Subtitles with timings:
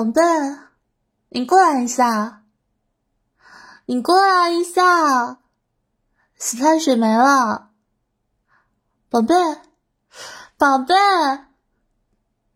[0.00, 0.22] 宝贝，
[1.28, 2.46] 你过来一下，
[3.84, 5.42] 你过来一下，
[6.38, 7.70] 洗发水没了，
[9.10, 9.34] 宝贝，
[10.56, 10.94] 宝贝，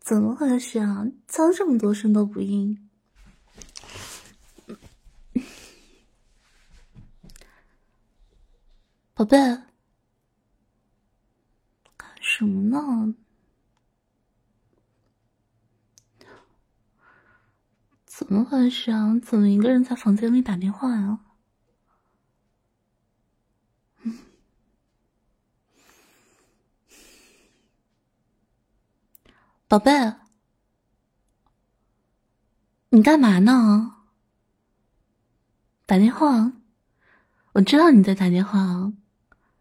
[0.00, 1.06] 怎么回事啊？
[1.26, 2.90] 叫这么多声都不应，
[9.14, 9.38] 宝贝，
[11.96, 13.14] 干什么呢？
[18.20, 19.18] 怎么回事啊？
[19.18, 21.20] 怎么一个人在房间里打电话呀？
[29.66, 30.16] 宝贝，
[32.90, 34.04] 你干嘛呢？
[35.86, 36.52] 打电话？
[37.54, 38.92] 我知道你在打电话。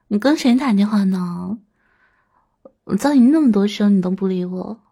[0.10, 1.60] 你跟谁打电话呢？
[2.84, 4.89] 我叫你那么多声，你都不理我。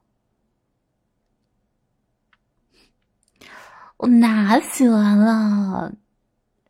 [3.97, 5.93] 我拿洗完了，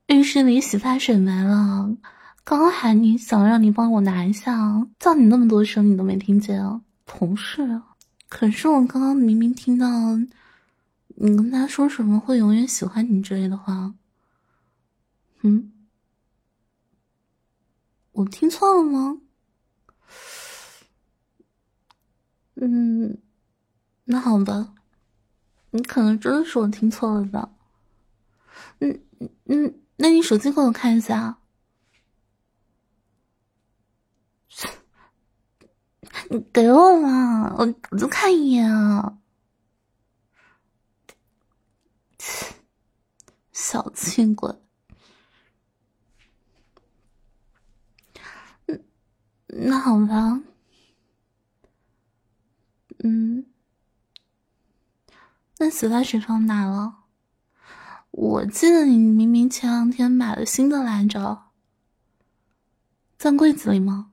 [0.07, 1.95] 浴室里洗发水没了，
[2.45, 7.81] 刚喊你想让你帮我拿一下，叫你那么多声你都没听见，同事。
[8.29, 9.87] 可是我刚刚明明听到
[11.15, 13.93] 你跟他说什么会永远喜欢你之类的话，
[15.41, 15.71] 嗯，
[18.13, 19.19] 我听错了吗？
[22.55, 23.17] 嗯，
[24.05, 24.73] 那好吧。
[25.71, 27.49] 你可能真的是我听错了吧？
[28.79, 28.99] 嗯
[29.45, 31.39] 嗯，那你手机给我看一下。
[36.29, 39.17] 你给我嘛，我我就看一眼啊！
[43.51, 44.53] 小气鬼。
[48.67, 48.83] 嗯，
[49.47, 50.41] 那好吧。
[53.03, 53.45] 嗯。
[55.59, 57.05] 那洗发水放哪了？
[58.11, 61.51] 我记得你明明前两天买了新的来着，
[63.17, 64.11] 在柜子里吗？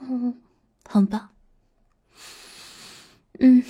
[0.00, 0.40] 嗯，
[0.88, 1.32] 好吧。
[3.38, 3.64] 嗯，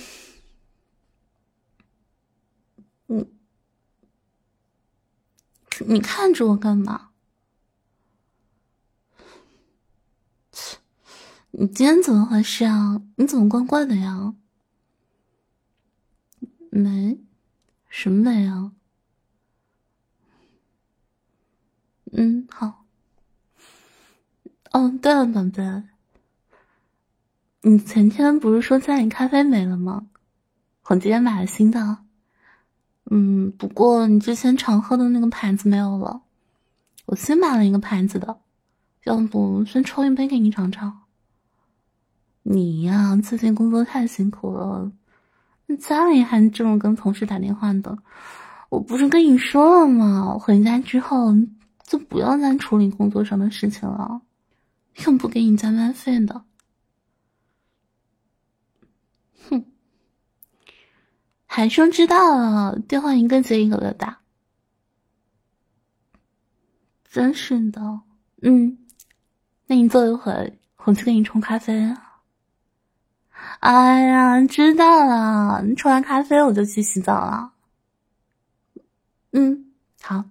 [3.07, 3.25] 你
[5.79, 7.11] 你看着我干嘛？
[11.51, 13.01] 你今天怎么回事啊？
[13.15, 14.35] 你怎么怪怪的呀？
[16.73, 17.19] 没，
[17.89, 18.71] 什么没啊？
[22.13, 22.85] 嗯，好。
[24.71, 25.83] 哦，对了，宝贝，
[27.63, 30.07] 你前天不是说家里咖啡没了吗？
[30.85, 31.97] 我今天买了新的。
[33.09, 36.21] 嗯，不过你之前常喝的那个牌子没有了，
[37.07, 38.39] 我新买了一个牌子的，
[39.03, 41.01] 要不先冲一杯给你尝尝？
[42.43, 44.93] 你呀，最近工作太辛苦了。
[45.77, 47.97] 家里还这么跟同事打电话的，
[48.69, 50.37] 我不是跟你说了吗？
[50.39, 51.33] 回家之后
[51.83, 54.21] 就不要再处理工作上的事情了，
[55.05, 56.43] 又不给你加班费的。
[59.49, 59.65] 哼，
[61.45, 64.19] 还说知道了，电话一个接一个的打，
[67.09, 68.01] 真是的。
[68.41, 68.77] 嗯，
[69.67, 70.51] 那你坐一会儿，
[70.85, 71.95] 我去给你冲咖啡。
[73.59, 77.53] 哎呀，知道了，你冲完咖啡我就去洗澡了。
[79.31, 79.71] 嗯，
[80.01, 80.25] 好，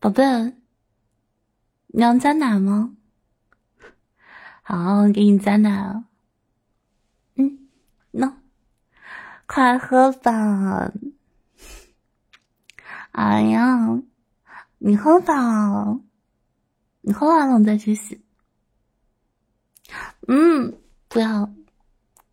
[0.00, 0.24] 宝贝，
[1.86, 2.94] 你要加奶吗？
[4.62, 6.02] 好，给你加奶。
[7.36, 7.68] 嗯，
[8.12, 8.32] 喏，
[9.46, 10.92] 快喝吧。
[13.12, 14.00] 哎呀，
[14.78, 15.98] 你喝吧，
[17.00, 18.20] 你喝完了我再去洗。
[20.28, 20.78] 嗯。
[21.10, 21.50] 不要，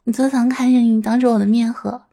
[0.04, 2.08] 你就想看见你当着我的面喝。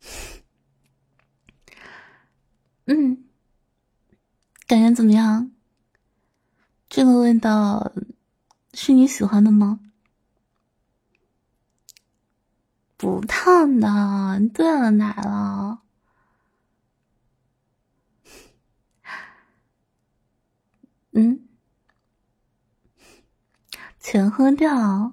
[2.86, 3.24] 嗯，
[4.66, 5.50] 感觉怎么样？
[6.90, 7.90] 这个味道
[8.74, 9.80] 是你喜欢的吗？
[12.98, 15.80] 不烫的，对了奶了。
[21.12, 21.53] 嗯。
[24.14, 25.12] 全喝掉，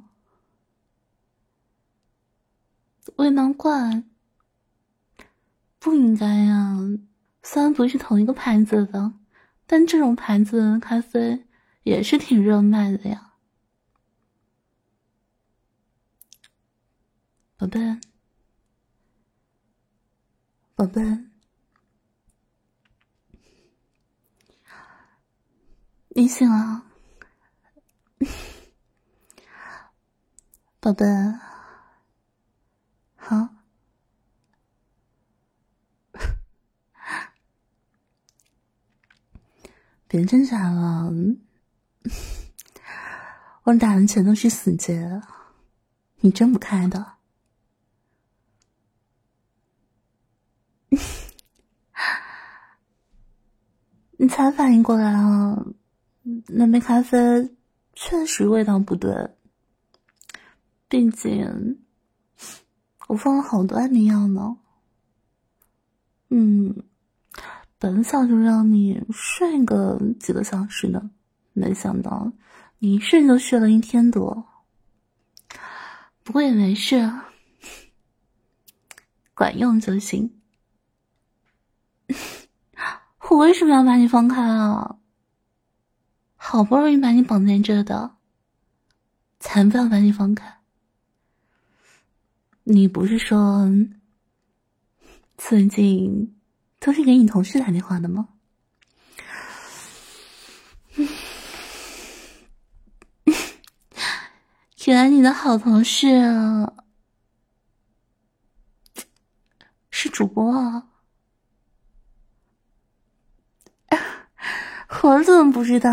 [3.16, 4.04] 味道怪，
[5.80, 6.78] 不应该呀。
[7.42, 9.12] 虽然不是同一个牌子的，
[9.66, 11.48] 但这种牌子的咖啡
[11.82, 13.34] 也是挺热卖的呀，
[17.58, 18.00] 宝贝，
[20.76, 21.02] 宝贝，
[26.10, 26.84] 你醒了。
[30.82, 31.06] 宝贝，
[33.16, 33.50] 好，
[40.08, 41.14] 别挣扎了，
[43.62, 45.22] 我打的全都是死结，
[46.22, 47.14] 你睁不开的。
[54.18, 55.64] 你才反应过来啊？
[56.48, 57.56] 那杯咖啡
[57.94, 59.30] 确实味道不对。
[60.92, 61.80] 毕竟
[63.08, 64.58] 我放了好多安眠药呢。
[66.28, 66.84] 嗯，
[67.80, 71.10] 本想就让你睡个几个小时的，
[71.54, 72.34] 没想到
[72.80, 74.46] 你一睡就睡了一天多。
[76.24, 77.10] 不过也没事，
[79.34, 80.42] 管用就行。
[83.30, 84.98] 我为什么要把你放开啊？
[86.36, 88.18] 好不容易把你绑在这的，
[89.40, 90.58] 才不要把你放开。
[92.64, 93.68] 你不是说？
[95.38, 96.36] 最近
[96.80, 98.30] 都是给你同事打电话的吗？
[104.86, 106.74] 原来你的好同事啊，
[109.90, 110.88] 是主播啊！
[115.02, 115.90] 我怎么不知道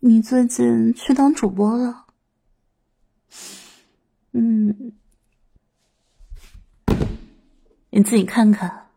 [0.00, 2.04] 你最近去当主播了？
[4.32, 4.92] 嗯。
[7.96, 8.88] 你自己看看，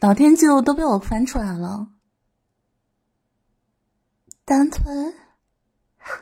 [0.00, 1.92] 聊天记录都被我翻出来了。
[4.44, 5.14] 单推，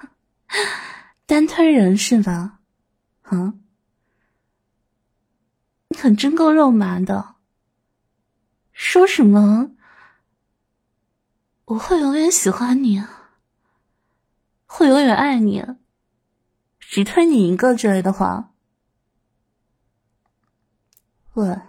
[1.24, 2.60] 单推人是吧？
[3.22, 3.54] 啊，
[5.88, 7.36] 你可真够肉麻的！
[8.70, 9.70] 说什么
[11.64, 13.02] 我会永远喜欢你，
[14.66, 15.64] 会永远爱你，
[16.78, 18.49] 只推你一个之类的话。
[21.34, 21.60] 喂，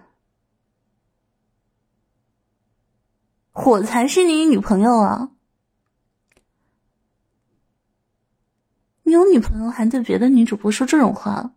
[3.53, 5.31] 我才是你女朋友啊！
[9.03, 11.53] 你有女朋友还对别的女主播说这种话？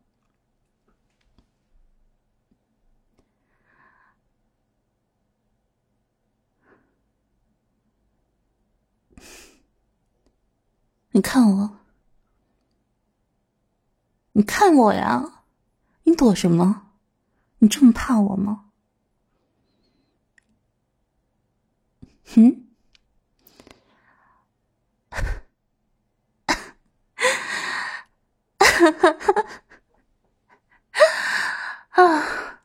[11.12, 11.78] 你看我，
[14.32, 15.44] 你看我呀！
[16.02, 16.83] 你躲什么？
[17.64, 18.66] 你这么怕我吗？
[22.36, 22.66] 嗯？
[31.92, 32.60] 啊！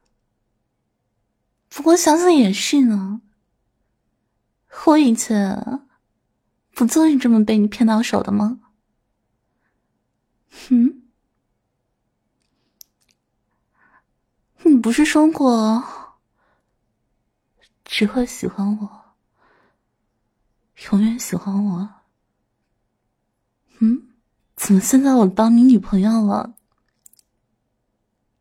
[1.69, 3.22] 不过想想也是呢，
[4.86, 5.80] 我以前
[6.74, 8.60] 不就是这么被你骗到手的吗？
[10.72, 10.99] 嗯？
[14.69, 15.83] 你不是说过
[17.83, 19.16] 只会喜欢我，
[20.92, 21.89] 永远喜欢我？
[23.80, 24.10] 嗯，
[24.56, 26.54] 怎么现在我当你女朋友了，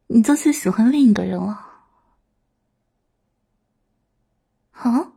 [0.09, 1.67] 你就去喜欢另一个人了？
[4.73, 5.13] 啊？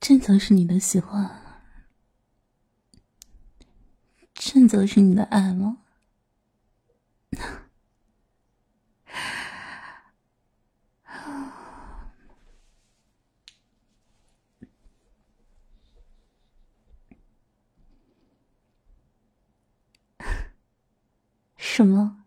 [0.00, 1.43] 这就是你的喜欢？
[4.46, 5.78] 这就是你的爱吗？
[21.56, 22.22] 什么？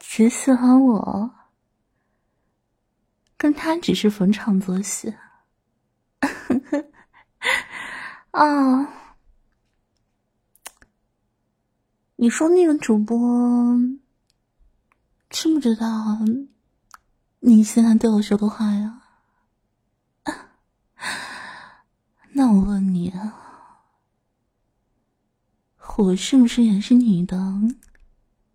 [0.00, 1.30] 只喜欢我？
[3.36, 5.14] 跟他只是逢场作戏？
[8.32, 9.02] 啊！
[12.24, 13.78] 你说那个主播
[15.28, 15.86] 知不知道
[17.40, 19.02] 你现在对我说的话呀？
[22.32, 23.12] 那我问你，
[25.98, 27.36] 我是不是也是你的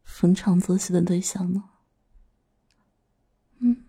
[0.03, 1.65] 逢场作戏的对象呢？
[3.59, 3.85] 嗯，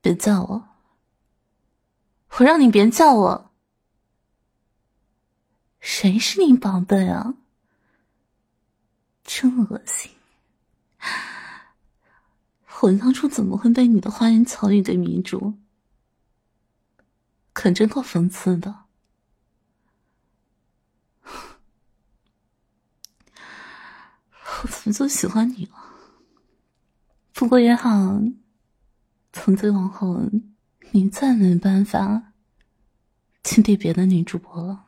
[0.00, 0.68] 别叫我，
[2.38, 3.47] 我让你别叫我。
[5.90, 7.34] 谁是你宝贝啊？
[9.24, 10.12] 真恶心！
[12.82, 15.54] 我当初怎么会被你的花言巧语给迷住？
[17.54, 18.84] 可真够讽刺的！
[24.42, 25.72] 我怎么就喜欢你了？
[27.32, 28.20] 不过也好，
[29.32, 30.20] 从今往后，
[30.90, 32.34] 你再没办法
[33.42, 34.87] 去对别的女主播了。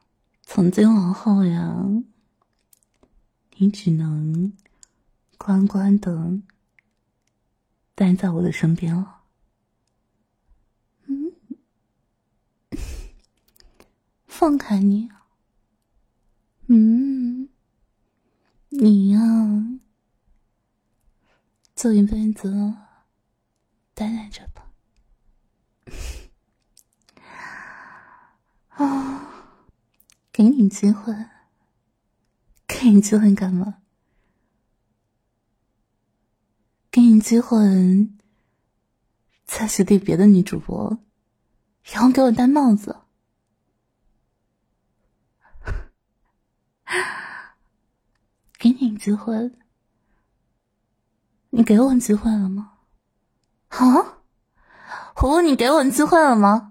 [0.52, 1.86] 从今往后呀，
[3.56, 4.52] 你只能
[5.38, 6.40] 乖乖的
[7.94, 9.22] 待在我的身边了。
[11.06, 11.32] 嗯，
[14.26, 15.08] 放开你。
[16.66, 17.48] 嗯，
[18.70, 19.20] 你呀，
[21.76, 22.74] 就一辈子
[23.94, 24.69] 待在这吧。
[30.40, 31.14] 给你机会，
[32.66, 33.82] 给你机会干嘛？
[36.90, 38.08] 给你机会，
[39.44, 40.98] 再去对别的女主播，
[41.82, 43.00] 然后给我戴帽子。
[48.58, 49.52] 给你机会，
[51.50, 52.78] 你给我机会了吗？
[53.68, 54.22] 啊，
[55.14, 56.69] 葫芦，你给我机会了吗？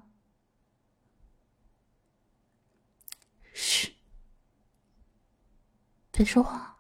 [3.62, 3.94] 嘘，
[6.14, 6.78] 别说话。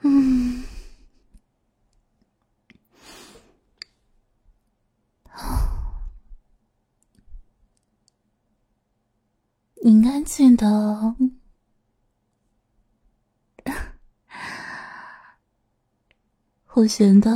[0.00, 0.64] 嗯，
[9.82, 11.14] 你应该记得，
[16.72, 17.30] 我学的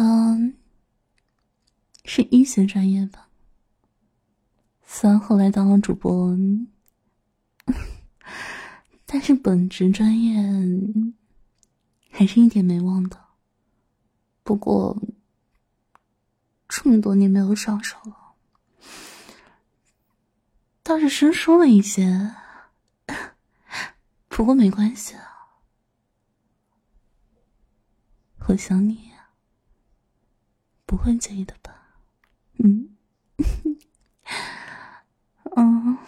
[2.05, 3.30] 是医学专业吧，
[4.93, 6.37] 虽然后来当了主播，
[9.07, 10.37] 但是本职专业。
[12.11, 13.19] 还是一点没忘的，
[14.43, 15.01] 不过
[16.69, 18.35] 这么多年没有上手了，
[20.83, 22.35] 倒是生疏了一些。
[24.29, 25.23] 不过没关系啊，
[28.49, 29.13] 我想你，
[30.85, 31.75] 不会介意的吧？
[32.59, 32.97] 嗯，
[35.61, 35.99] 嗯。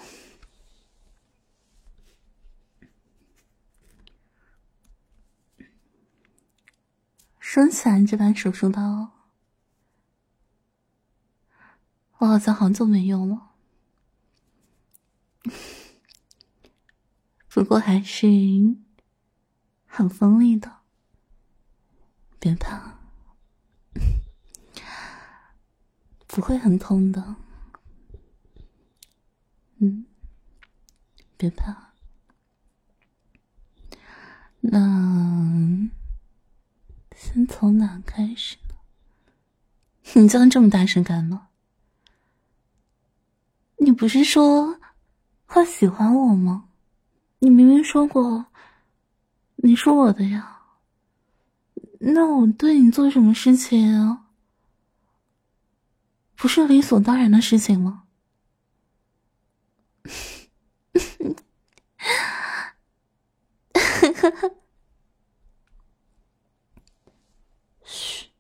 [7.39, 9.11] 生起来，这把手术刀，
[12.17, 13.51] 我好像好久没用了。
[17.51, 18.27] 不过还是
[19.87, 20.79] 很锋利的，
[22.39, 22.99] 别怕，
[26.27, 27.37] 不会很痛的。
[29.83, 30.05] 嗯，
[31.37, 31.93] 别怕，
[34.61, 35.91] 那。
[37.17, 38.75] 先从哪开始呢？
[40.15, 41.49] 你叫这么大声干嘛？
[43.79, 44.79] 你不是说
[45.47, 46.69] 会喜欢我吗？
[47.41, 48.47] 你明明说过
[49.57, 50.61] 你是我的呀。
[51.99, 54.19] 那我对你做什么事情，
[56.37, 58.02] 不是理所当然的事情吗？
[67.85, 68.27] 嘘，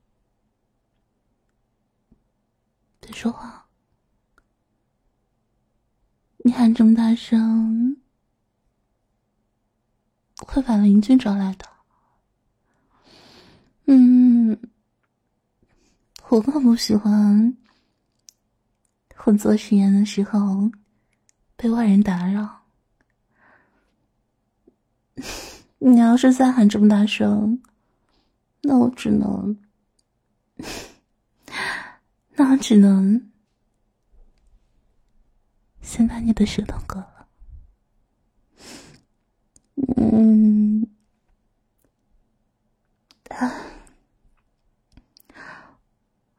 [3.00, 3.66] 别说话，
[6.38, 7.96] 你喊这么大声，
[10.46, 11.68] 会把邻居找来的。
[13.86, 14.58] 嗯，
[16.28, 17.56] 我可不喜欢
[19.24, 20.68] 我做实验的时候
[21.62, 22.62] 被外人打扰。
[25.78, 27.62] 你要是再喊这么大声，
[28.62, 29.56] 那我只能。
[32.34, 33.30] 那我只能
[35.80, 37.28] 先把你的舌头割了。
[39.96, 40.84] 嗯，
[43.28, 43.52] 啊，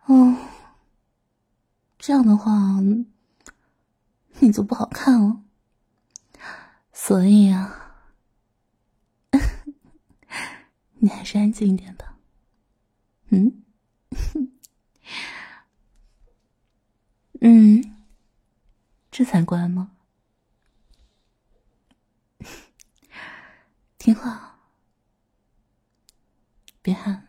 [0.08, 0.36] 哦，
[1.98, 2.52] 这样的话
[4.44, 5.42] 你就不好看了。
[6.92, 7.96] 所以啊，
[11.00, 12.18] 你还是安静一点吧。
[13.30, 13.64] 嗯。
[17.42, 18.06] 嗯，
[19.12, 19.92] 这才乖吗？
[23.98, 24.60] 听话，
[26.82, 27.28] 别喊，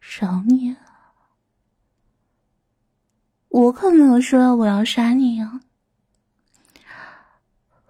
[0.00, 0.93] 饶你啊！
[3.54, 5.60] 我可没有说我要杀你呀，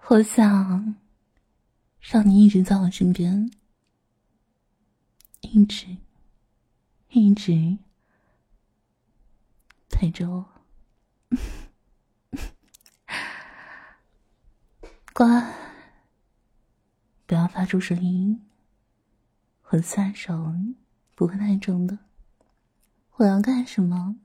[0.09, 0.95] 我想
[1.99, 3.49] 让你一直在我身边，
[5.41, 5.97] 一直，
[7.09, 7.79] 一直。
[9.89, 10.45] 陪着我，
[15.13, 15.55] 乖，
[17.25, 18.45] 不要发出声音。
[19.69, 20.53] 我下手
[21.15, 21.97] 不会太重的。
[23.15, 24.17] 我要干什么？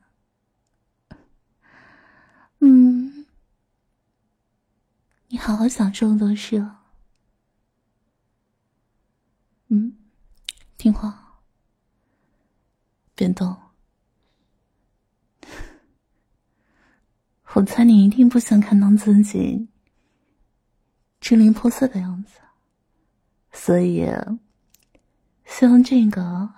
[2.61, 3.27] 嗯，
[5.29, 6.77] 你好好享受都是了。
[10.77, 11.43] 听话，
[13.15, 13.55] 别动。
[17.53, 19.69] 我猜你一定不想看到自己
[21.21, 22.41] 支离破碎的样子，
[23.53, 24.07] 所以
[25.45, 26.49] 希望这个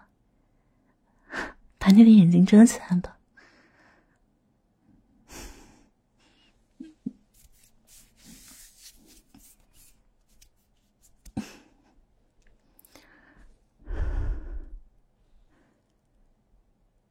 [1.79, 3.19] 把你的眼睛遮起来吧。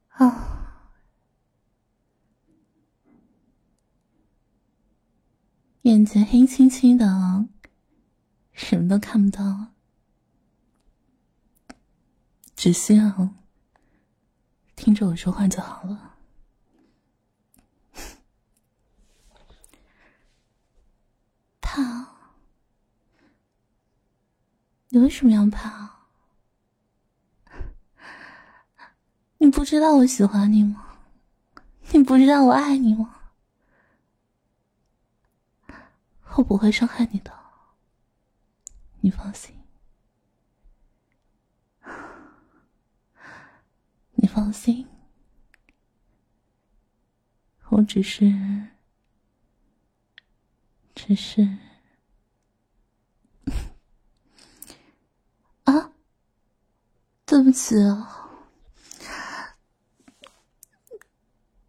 [0.08, 0.92] 啊，
[5.82, 7.48] 眼前黑漆漆的，
[8.52, 9.72] 什么都看不到，
[12.54, 13.30] 只需要
[14.76, 16.18] 听着我说话就好了。
[21.60, 22.12] 怕？
[24.90, 25.90] 你为什么要怕？
[29.38, 30.98] 你不知道我喜欢你吗？
[31.90, 33.21] 你不知道我爱你吗？
[36.36, 37.32] 我不会伤害你的，
[39.00, 39.54] 你放心。
[44.14, 44.88] 你放心，
[47.70, 48.32] 我只是，
[50.94, 51.58] 只是，
[55.64, 55.92] 啊，
[57.26, 58.30] 对不起啊。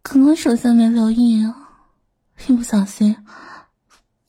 [0.02, 1.88] 刚刚手下没留意啊，
[2.46, 3.16] 一不小心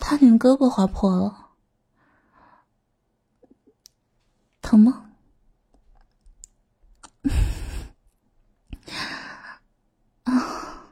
[0.07, 1.49] 差点胳膊划破了，
[4.61, 5.09] 疼吗？
[10.25, 10.85] 啊，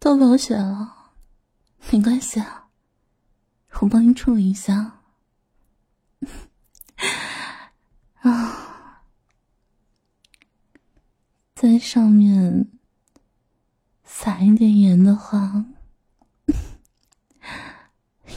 [0.00, 1.12] 都流血了，
[1.92, 2.68] 没关系啊，
[3.80, 4.98] 我帮你处理一下。
[8.22, 9.04] 啊，
[11.54, 12.72] 在上面。
[14.02, 15.64] 撒一点盐的话，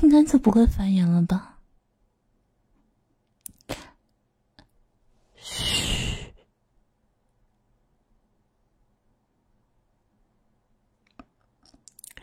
[0.02, 1.60] 应该就不会发炎了吧？
[5.36, 6.34] 嘘，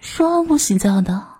[0.00, 1.38] 说不洗澡的，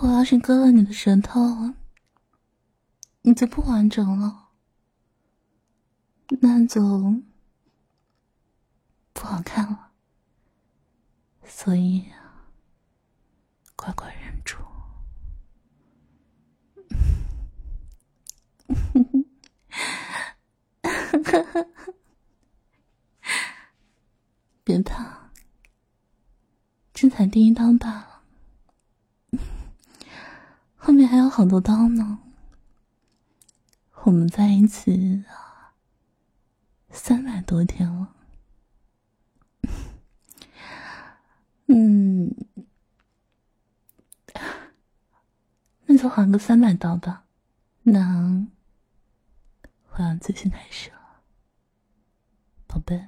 [0.00, 1.74] 我要是割了你的舌头，
[3.22, 4.48] 你就不完整了。
[6.40, 7.14] 那就
[9.20, 9.90] 不好看了，
[11.44, 12.10] 所以
[13.76, 14.56] 乖乖忍住。
[24.64, 25.30] 别怕，
[26.94, 28.22] 这才第一刀罢了，
[30.78, 32.20] 后面还有好多刀呢。
[34.04, 35.22] 我们在一起。
[36.92, 38.16] 三百多天了，
[41.72, 42.34] 嗯，
[45.86, 47.24] 那就还个三百刀吧。
[47.84, 48.44] 那
[49.92, 51.22] 我要继续开始了，
[52.66, 53.00] 宝贝。